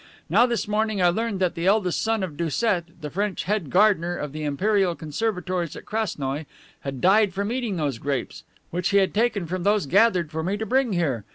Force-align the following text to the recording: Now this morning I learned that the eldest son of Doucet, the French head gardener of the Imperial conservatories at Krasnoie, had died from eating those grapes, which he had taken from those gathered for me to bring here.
Now 0.31 0.47
this 0.47 0.67
morning 0.67 0.99
I 0.99 1.09
learned 1.09 1.39
that 1.41 1.53
the 1.53 1.67
eldest 1.67 2.01
son 2.01 2.23
of 2.23 2.35
Doucet, 2.35 2.85
the 3.01 3.11
French 3.11 3.43
head 3.43 3.69
gardener 3.69 4.15
of 4.17 4.31
the 4.31 4.43
Imperial 4.43 4.95
conservatories 4.95 5.75
at 5.75 5.85
Krasnoie, 5.85 6.47
had 6.79 7.01
died 7.01 7.35
from 7.35 7.51
eating 7.51 7.75
those 7.75 7.99
grapes, 7.99 8.41
which 8.71 8.89
he 8.89 8.97
had 8.97 9.13
taken 9.13 9.45
from 9.45 9.61
those 9.61 9.85
gathered 9.85 10.31
for 10.31 10.41
me 10.41 10.57
to 10.57 10.65
bring 10.65 10.93
here. 10.93 11.23